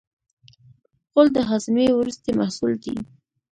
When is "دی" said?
2.83-2.95